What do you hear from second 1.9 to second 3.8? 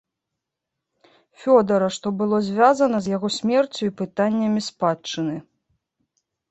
што было звязана з яго смерцю